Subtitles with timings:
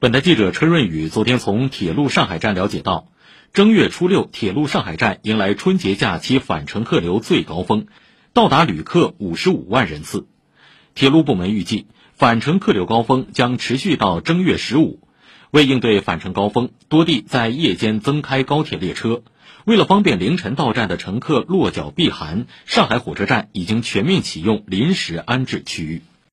[0.00, 3.08] 本台记者车润宇昨天从铁路上海站了解到
[3.52, 7.88] 正月初六铁路上海站迎来春节假期返程客流最高峰
[8.32, 10.28] 到达旅客五十五万人次。
[10.94, 15.00] 铁路部门预计返程客流高峰将持续到正月十五
[15.50, 19.24] 为应对返程高峰多地在夜间增开高铁列车。
[19.64, 26.02] 为了方便凌晨到站的乘客落脚避寒上海火车站已经全面启用临时安置区域。